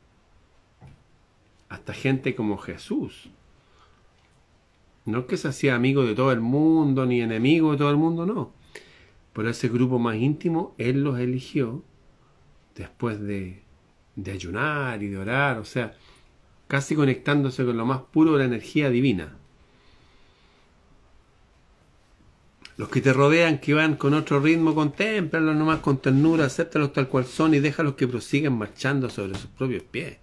[1.69, 3.29] Hasta gente como Jesús
[5.09, 7.97] no es que se hacía amigo de todo el mundo, ni enemigo de todo el
[7.97, 8.53] mundo, no.
[9.33, 11.83] Pero ese grupo más íntimo, él los eligió
[12.75, 13.63] después de,
[14.15, 15.93] de ayunar y de orar, o sea,
[16.67, 19.35] casi conectándose con lo más puro de la energía divina.
[22.77, 27.09] Los que te rodean, que van con otro ritmo, contémplalos nomás con ternura, acéptalos tal
[27.09, 30.17] cual son y déjalos que prosigan marchando sobre sus propios pies.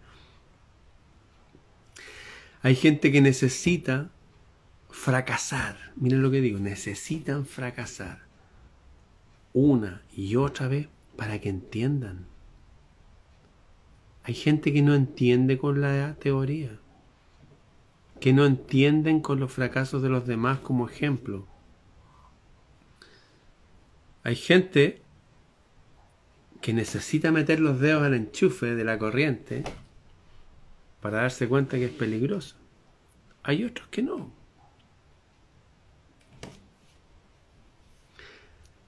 [2.62, 4.10] Hay gente que necesita
[4.96, 5.76] fracasar.
[5.96, 8.22] Miren lo que digo, necesitan fracasar
[9.52, 12.26] una y otra vez para que entiendan.
[14.24, 16.80] Hay gente que no entiende con la teoría,
[18.20, 21.46] que no entienden con los fracasos de los demás como ejemplo.
[24.24, 25.02] Hay gente
[26.60, 29.62] que necesita meter los dedos al enchufe de la corriente
[31.00, 32.56] para darse cuenta que es peligroso.
[33.44, 34.45] Hay otros que no.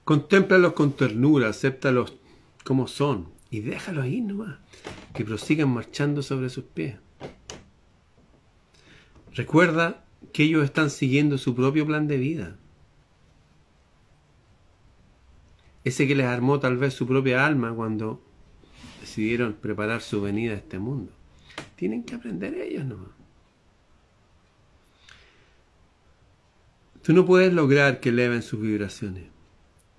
[0.09, 2.15] Contémplalos con ternura, acéptalos
[2.63, 4.57] como son y déjalos ahí nomás,
[5.13, 6.97] que prosigan marchando sobre sus pies.
[9.35, 12.57] Recuerda que ellos están siguiendo su propio plan de vida.
[15.83, 18.19] Ese que les armó tal vez su propia alma cuando
[19.01, 21.11] decidieron preparar su venida a este mundo.
[21.75, 23.11] Tienen que aprender ellos nomás.
[27.03, 29.37] Tú no puedes lograr que eleven sus vibraciones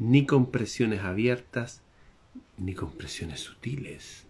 [0.00, 1.82] ni compresiones abiertas,
[2.56, 4.24] ni compresiones sutiles.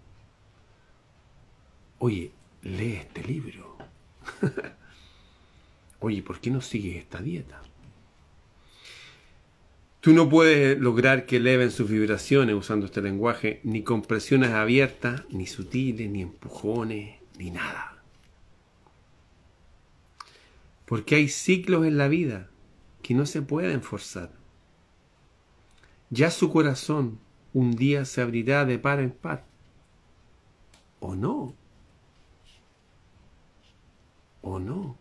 [1.99, 3.79] Oye, lee este libro.
[6.01, 7.63] Oye, ¿por qué no sigues esta dieta?
[10.01, 15.47] Tú no puedes lograr que eleven sus vibraciones usando este lenguaje, ni compresiones abiertas, ni
[15.47, 18.03] sutiles, ni empujones, ni nada.
[20.85, 22.51] Porque hay ciclos en la vida
[23.03, 24.40] que no se pueden forzar
[26.11, 27.19] ya su corazón
[27.53, 29.45] un día se abrirá de par en par.
[31.01, 31.55] ¿O no?
[34.43, 34.99] ¿O no?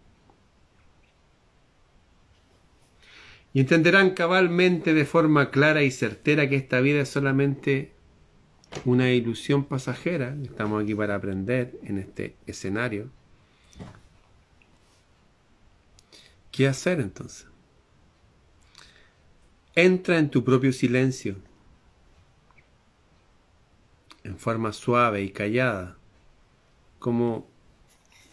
[3.53, 7.93] Y entenderán cabalmente de forma clara y certera que esta vida es solamente
[8.85, 10.37] una ilusión pasajera.
[10.43, 13.09] Estamos aquí para aprender en este escenario.
[16.51, 17.47] ¿Qué hacer entonces?
[19.75, 21.35] Entra en tu propio silencio,
[24.23, 25.97] en forma suave y callada,
[26.97, 27.47] como,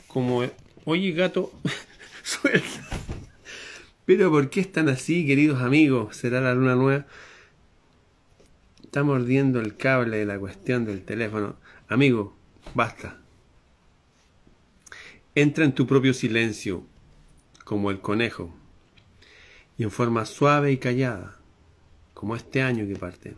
[0.09, 0.43] como,
[0.85, 1.53] oye gato,
[2.23, 2.89] suelta.
[4.07, 6.17] Pero ¿por qué están así, queridos amigos?
[6.17, 7.07] ¿Será la luna nueva?
[8.83, 11.57] Está mordiendo el cable de la cuestión del teléfono.
[11.89, 12.37] Amigo,
[12.75, 13.19] basta.
[15.35, 16.87] Entra en tu propio silencio,
[17.65, 18.55] como el conejo,
[19.79, 21.39] y en forma suave y callada,
[22.15, 23.37] como este año que parte,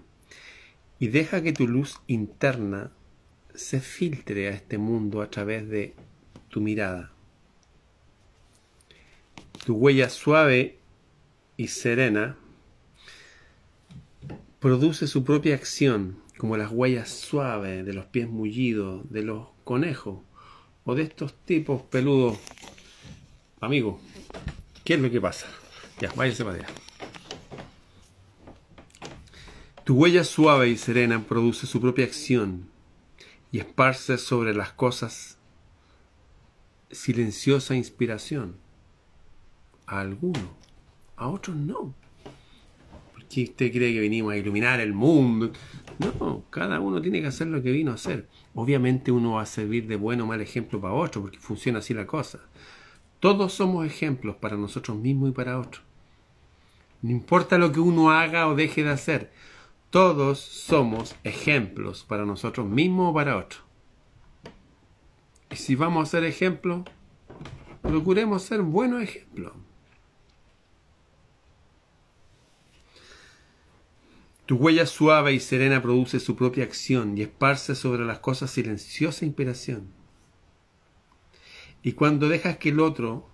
[0.98, 2.92] y deja que tu luz interna
[3.54, 5.94] se filtre a este mundo a través de
[6.48, 7.12] tu mirada.
[9.64, 10.78] Tu huella suave
[11.56, 12.36] y serena
[14.60, 20.20] produce su propia acción, como las huellas suaves de los pies mullidos de los conejos
[20.84, 22.38] o de estos tipos peludos.
[23.60, 24.00] Amigo,
[24.84, 25.48] ¿qué es lo que pasa?
[26.00, 26.66] Ya, váyase para allá.
[29.84, 32.68] Tu huella suave y serena produce su propia acción
[33.50, 35.38] y esparce sobre las cosas
[36.90, 38.56] silenciosa inspiración.
[39.86, 40.44] A algunos,
[41.16, 41.94] a otros no.
[43.14, 45.52] Porque usted cree que venimos a iluminar el mundo.
[45.98, 48.28] No, cada uno tiene que hacer lo que vino a hacer.
[48.54, 51.94] Obviamente uno va a servir de bueno o mal ejemplo para otro, porque funciona así
[51.94, 52.40] la cosa.
[53.20, 55.87] Todos somos ejemplos para nosotros mismos y para otros.
[57.02, 59.32] No importa lo que uno haga o deje de hacer,
[59.90, 63.62] todos somos ejemplos para nosotros mismos o para otros.
[65.50, 66.82] Y si vamos a ser ejemplos,
[67.82, 69.52] procuremos ser buenos ejemplos.
[74.44, 79.26] Tu huella suave y serena produce su propia acción y esparce sobre las cosas silenciosa
[79.26, 79.92] inspiración.
[81.82, 83.28] Y cuando dejas que el otro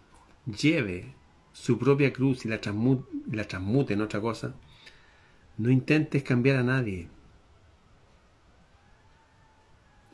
[0.45, 1.15] lleve
[1.55, 4.55] su propia cruz y la transmute, la transmute en otra cosa,
[5.57, 7.09] no intentes cambiar a nadie.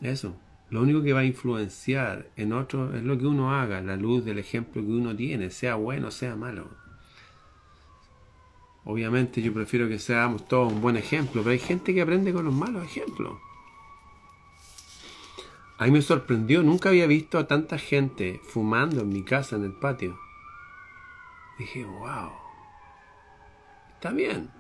[0.01, 0.36] Eso.
[0.68, 4.24] Lo único que va a influenciar en otro es lo que uno haga, la luz
[4.24, 6.68] del ejemplo que uno tiene, sea bueno, sea malo.
[8.84, 12.45] Obviamente yo prefiero que seamos todos un buen ejemplo, pero hay gente que aprende con
[12.45, 13.32] los malos ejemplos.
[15.78, 19.64] A mí me sorprendió, nunca había visto a tanta gente fumando en mi casa, en
[19.64, 20.18] el patio.
[21.61, 22.32] Dije, wow,
[23.92, 24.50] está bien.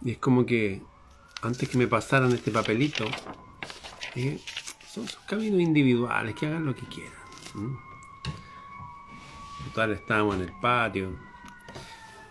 [0.00, 0.82] Y es como que
[1.42, 3.04] antes que me pasaran este papelito,
[4.16, 4.40] dije,
[4.84, 7.22] son sus caminos individuales, que hagan lo que quieran.
[9.66, 11.16] Total, estábamos en el patio.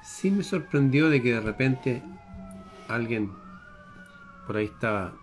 [0.03, 2.03] Sí me sorprendió de que de repente
[2.89, 3.31] alguien
[4.45, 5.13] por ahí estaba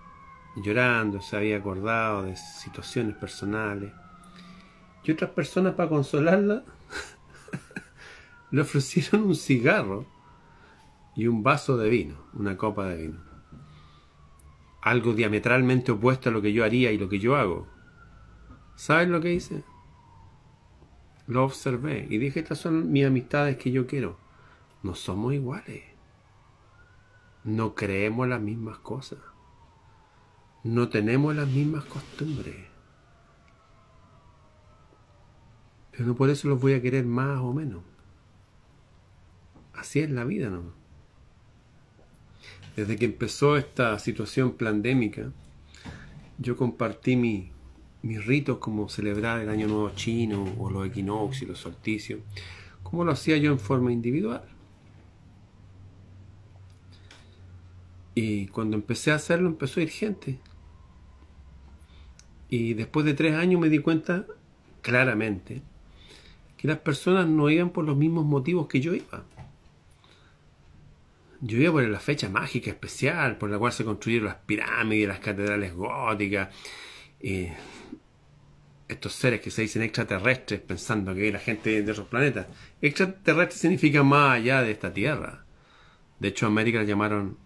[0.57, 3.93] llorando, se había acordado de situaciones personales.
[5.05, 6.65] Y otras personas para consolarla
[8.51, 10.07] le ofrecieron un cigarro
[11.17, 13.21] y un vaso de vino, una copa de vino.
[14.83, 17.67] Algo diametralmente opuesto a lo que yo haría y lo que yo hago.
[18.77, 19.65] ¿Sabes lo que hice?
[21.27, 24.17] Lo observé y dije, estas son mis amistades que yo quiero.
[24.83, 25.83] No somos iguales.
[27.45, 29.19] No creemos las mismas cosas.
[30.63, 32.57] No tenemos las mismas costumbres.
[35.99, 37.83] Pero no por eso los voy a querer más o menos.
[39.75, 40.63] Así es la vida, ¿no?
[42.77, 45.33] Desde que empezó esta situación pandémica,
[46.39, 47.51] yo compartí mi,
[48.03, 52.21] mis ritos como celebrar el Año Nuevo Chino o los equinoccios, los solsticios,
[52.85, 54.45] como lo hacía yo en forma individual.
[58.15, 60.39] Y cuando empecé a hacerlo empezó a ir gente.
[62.49, 64.27] Y después de tres años me di cuenta
[64.81, 65.61] claramente
[66.59, 69.23] que las personas no iban por los mismos motivos que yo iba.
[71.41, 75.21] Yo iba por la fecha mágica especial por la cual se construyeron las pirámides, las
[75.21, 76.53] catedrales góticas,
[77.21, 77.57] eh,
[78.89, 82.49] estos seres que se dicen extraterrestres pensando que hay la gente de otros planetas.
[82.83, 85.45] Extraterrestre significa más allá de esta Tierra.
[86.19, 87.39] De hecho, América la llamaron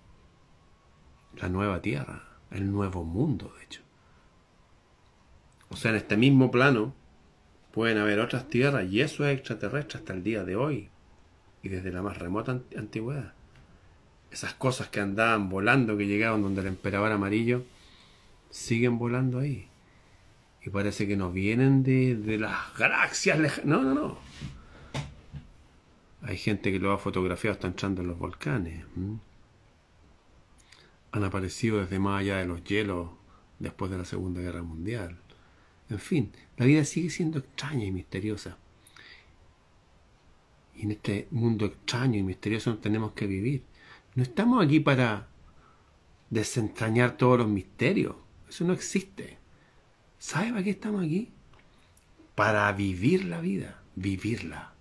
[1.36, 3.82] la nueva Tierra, el nuevo mundo, de hecho.
[5.68, 6.94] O sea, en este mismo plano
[7.72, 10.88] pueden haber otras tierras y eso es extraterrestre hasta el día de hoy
[11.62, 13.32] y desde la más remota antigüedad.
[14.30, 17.64] Esas cosas que andaban volando, que llegaban donde el emperador amarillo,
[18.50, 19.68] siguen volando ahí.
[20.64, 23.66] Y parece que no vienen de, de las galaxias lejanas.
[23.66, 24.18] No, no, no.
[26.22, 28.84] Hay gente que lo ha fotografiado, está entrando en los volcanes.
[31.10, 33.10] Han aparecido desde más allá de los hielos
[33.58, 35.18] después de la Segunda Guerra Mundial.
[35.90, 38.58] En fin, la vida sigue siendo extraña y misteriosa.
[40.76, 43.64] Y en este mundo extraño y misterioso tenemos que vivir.
[44.14, 45.28] No estamos aquí para
[46.30, 48.16] desentrañar todos los misterios.
[48.48, 49.38] Eso no existe.
[50.18, 51.30] ¿Sabe para qué estamos aquí?
[52.34, 54.72] Para vivir la vida, vivirla.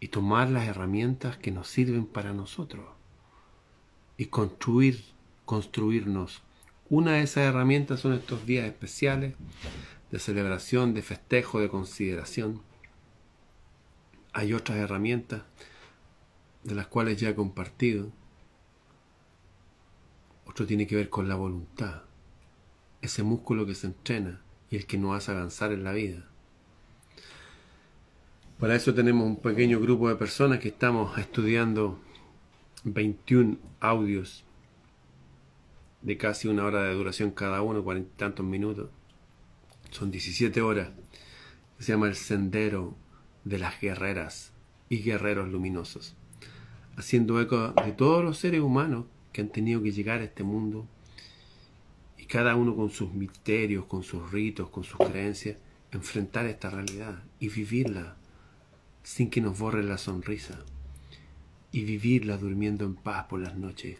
[0.00, 2.86] Y tomar las herramientas que nos sirven para nosotros.
[4.16, 5.04] Y construir,
[5.44, 6.42] construirnos.
[6.90, 9.34] Una de esas herramientas son estos días especiales
[10.10, 12.62] de celebración, de festejo, de consideración.
[14.32, 15.42] hay otras herramientas
[16.62, 18.10] de las cuales ya he compartido.
[20.46, 22.02] Otro tiene que ver con la voluntad,
[23.00, 26.24] ese músculo que se entrena y el que nos hace avanzar en la vida.
[28.58, 32.00] Para eso tenemos un pequeño grupo de personas que estamos estudiando
[32.84, 34.44] 21 audios
[36.02, 38.88] de casi una hora de duración cada uno, cuarenta y tantos minutos.
[39.90, 40.90] Son 17 horas.
[41.78, 42.94] Se llama el Sendero
[43.44, 44.52] de las Guerreras
[44.88, 46.14] y Guerreros Luminosos.
[46.96, 50.86] Haciendo eco de todos los seres humanos que han tenido que llegar a este mundo
[52.18, 55.56] y cada uno con sus misterios, con sus ritos, con sus creencias,
[55.92, 58.16] enfrentar esta realidad y vivirla
[59.02, 60.58] sin que nos borre la sonrisa
[61.72, 63.98] y vivirla durmiendo en paz por las noches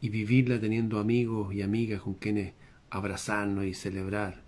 [0.00, 2.52] y vivirla teniendo amigos y amigas con quienes
[2.90, 4.41] abrazarnos y celebrar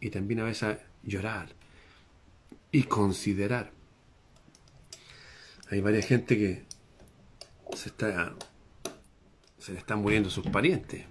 [0.00, 1.48] y también a veces llorar
[2.70, 3.72] y considerar.
[5.70, 6.64] Hay varias gente que
[7.76, 8.34] se está
[9.58, 11.04] se le están muriendo sus parientes.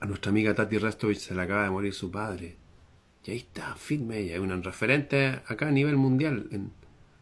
[0.00, 2.56] A nuestra amiga Tati Restovich se le acaba de morir su padre.
[3.24, 6.72] Y ahí está, firme ella, es una referente acá a nivel mundial en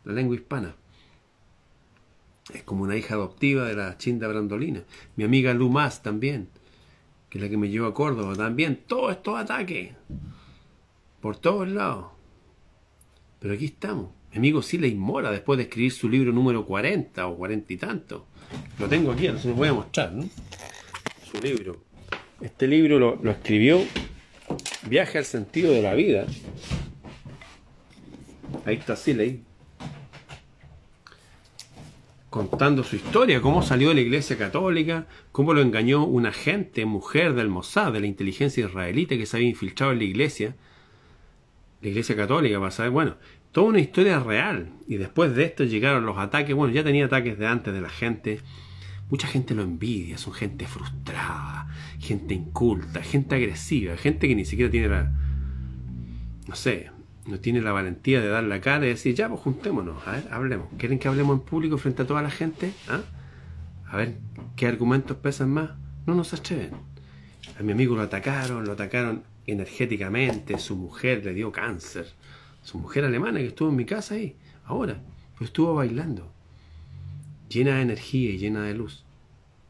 [0.04, 0.76] la lengua hispana.
[2.52, 4.84] Es como una hija adoptiva de la Chinda Brandolina.
[5.16, 6.48] Mi amiga Lumas también,
[7.34, 8.82] es la que me llevó a Córdoba, también.
[8.86, 9.92] Todos estos ataques.
[11.20, 12.06] Por todos lados.
[13.40, 14.10] Pero aquí estamos.
[14.30, 18.26] Mi amigo Siley Mora, después de escribir su libro número 40 o 40 y tanto.
[18.78, 20.28] Lo tengo aquí, se lo voy a mostrar, ¿no?
[21.30, 21.82] Su libro.
[22.40, 23.80] Este libro lo, lo escribió
[24.88, 26.26] Viaje al sentido de la vida.
[28.64, 29.42] Ahí está Siley.
[32.34, 37.34] Contando su historia, cómo salió de la iglesia católica, cómo lo engañó una agente, mujer
[37.34, 40.56] del Mossad, de la inteligencia israelita que se había infiltrado en la iglesia,
[41.80, 43.14] la iglesia católica, saber, bueno,
[43.52, 44.72] toda una historia real.
[44.88, 47.88] Y después de esto llegaron los ataques, bueno, ya tenía ataques de antes de la
[47.88, 48.40] gente.
[49.10, 51.68] Mucha gente lo envidia, son gente frustrada,
[52.00, 55.12] gente inculta, gente agresiva, gente que ni siquiera tiene la,
[56.48, 56.90] no sé,
[57.26, 60.28] no tiene la valentía de dar la cara y decir, ya, pues juntémonos, a ver,
[60.30, 60.68] hablemos.
[60.76, 62.72] ¿Quieren que hablemos en público frente a toda la gente?
[62.88, 63.02] ¿Ah?
[63.88, 64.16] A ver,
[64.56, 65.70] ¿qué argumentos pesan más?
[66.06, 66.72] No nos atreven.
[67.58, 72.06] A mi amigo lo atacaron, lo atacaron energéticamente, su mujer le dio cáncer.
[72.62, 75.00] Su mujer alemana que estuvo en mi casa ahí, ahora,
[75.36, 76.32] pues estuvo bailando.
[77.48, 79.04] Llena de energía y llena de luz.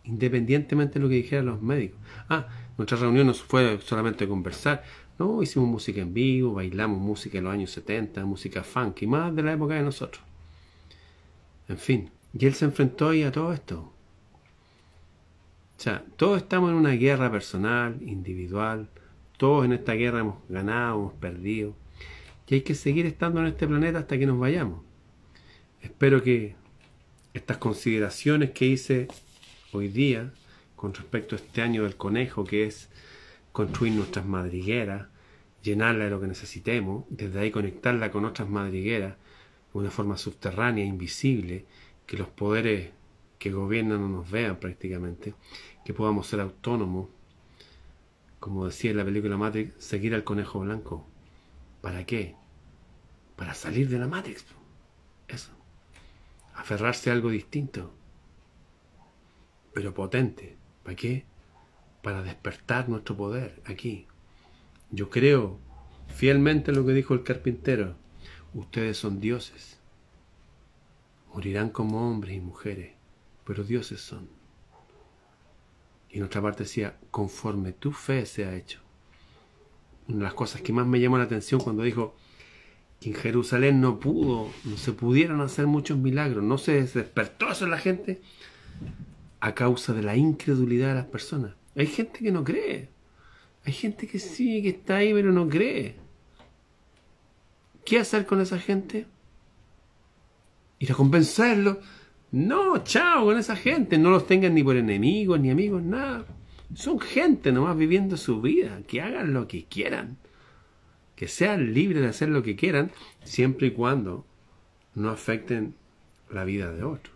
[0.04, 1.98] Independientemente de lo que dijeran los médicos.
[2.28, 2.48] Ah,
[2.78, 4.84] nuestra reunión no fue solamente conversar,
[5.18, 9.42] no, hicimos música en vivo, bailamos música en los años 70, música funky, más de
[9.42, 10.22] la época de nosotros.
[11.68, 13.92] En fin, y él se enfrentó ahí a todo esto.
[15.76, 18.88] O sea, todos estamos en una guerra personal, individual,
[19.36, 21.74] todos en esta guerra hemos ganado, hemos perdido,
[22.48, 24.82] y hay que seguir estando en este planeta hasta que nos vayamos.
[25.80, 26.56] Espero que
[27.34, 29.08] estas consideraciones que hice
[29.72, 30.32] hoy día
[30.76, 32.88] con respecto a este año del conejo, que es
[33.54, 35.06] construir nuestras madrigueras,
[35.62, 39.14] llenarla de lo que necesitemos, desde ahí conectarla con otras madrigueras
[39.72, 41.64] de una forma subterránea, invisible,
[42.04, 42.90] que los poderes
[43.38, 45.34] que gobiernan no nos vean prácticamente,
[45.84, 47.10] que podamos ser autónomos,
[48.40, 51.06] como decía en la película Matrix, seguir al conejo blanco.
[51.80, 52.34] ¿Para qué?
[53.36, 54.44] Para salir de la Matrix.
[55.28, 55.52] Eso.
[56.56, 57.92] Aferrarse a algo distinto,
[59.72, 60.56] pero potente.
[60.82, 61.24] ¿Para qué?
[62.04, 64.06] Para despertar nuestro poder aquí.
[64.90, 65.58] Yo creo
[66.06, 67.96] fielmente lo que dijo el carpintero.
[68.52, 69.80] Ustedes son dioses.
[71.32, 72.92] Morirán como hombres y mujeres,
[73.44, 74.28] pero dioses son.
[76.10, 78.80] Y otra parte decía, conforme tu fe se ha hecho.
[80.06, 82.14] Una de las cosas que más me llamó la atención cuando dijo
[83.00, 87.66] que en Jerusalén no pudo, no se pudieron hacer muchos milagros, no se despertó eso
[87.66, 88.20] la gente
[89.40, 91.54] a causa de la incredulidad de las personas.
[91.76, 92.88] Hay gente que no cree.
[93.64, 95.96] Hay gente que sí, que está ahí, pero no cree.
[97.84, 99.06] ¿Qué hacer con esa gente?
[100.78, 101.80] ¿Ir a compensarlo?
[102.30, 103.98] No, chao con esa gente.
[103.98, 106.26] No los tengan ni por enemigos, ni amigos, nada.
[106.74, 108.80] Son gente nomás viviendo su vida.
[108.86, 110.18] Que hagan lo que quieran.
[111.16, 112.90] Que sean libres de hacer lo que quieran,
[113.22, 114.26] siempre y cuando
[114.94, 115.74] no afecten
[116.30, 117.14] la vida de otros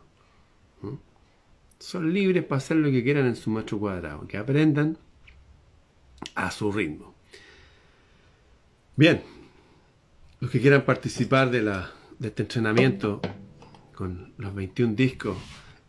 [1.79, 4.99] son libres para hacer lo que quieran en su metro cuadrado, que aprendan
[6.35, 7.15] a su ritmo.
[8.97, 9.23] Bien,
[10.41, 13.23] los que quieran participar de, la, de este entrenamiento
[13.95, 15.39] con los 21 discos,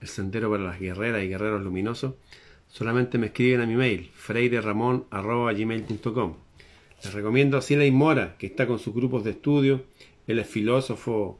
[0.01, 2.15] El Sendero para las Guerreras y Guerreros Luminosos,
[2.67, 6.35] solamente me escriben a mi mail, freireramon.gmail.com.
[7.03, 9.85] Les recomiendo a Siley Mora, que está con sus grupos de estudio.
[10.27, 11.39] Él es filósofo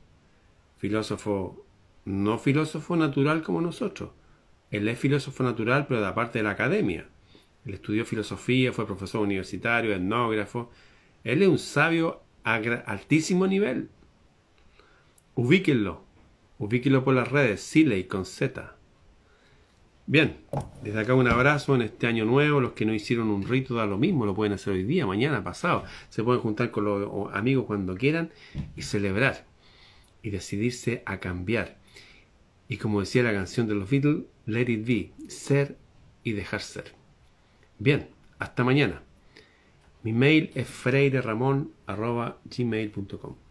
[0.80, 1.66] filósofo,
[2.06, 4.10] no filósofo natural como nosotros.
[4.72, 7.08] Él es filósofo natural, pero de parte de la academia.
[7.66, 10.72] Él estudió filosofía, fue profesor universitario, etnógrafo.
[11.24, 13.90] Él es un sabio a altísimo nivel.
[15.36, 16.04] Ubíquenlo.
[16.58, 17.62] Ubíquenlo por las redes.
[17.62, 18.76] Siley con Z.
[20.06, 20.38] Bien,
[20.84, 22.60] desde acá un abrazo en este año nuevo.
[22.60, 25.44] Los que no hicieron un rito da lo mismo, lo pueden hacer hoy día, mañana,
[25.44, 25.84] pasado.
[26.10, 28.32] Se pueden juntar con los amigos cuando quieran
[28.76, 29.46] y celebrar
[30.24, 31.78] y decidirse a cambiar.
[32.70, 35.76] Y como decía la canción de los Beatles, let it be, ser
[36.24, 36.94] y dejar ser.
[37.80, 38.08] Bien,
[38.38, 39.02] hasta mañana.
[40.04, 43.49] Mi mail es freireramon.gmail.com